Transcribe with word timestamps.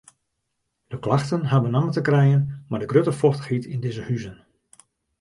De 0.87 0.99
klachten 0.99 1.45
ha 1.49 1.59
benammen 1.61 1.91
te 1.95 2.01
krijen 2.07 2.43
mei 2.69 2.79
de 2.81 2.89
grutte 2.91 3.15
fochtichheid 3.21 3.65
yn 3.73 3.83
dizze 3.83 4.03
huzen. 4.09 4.37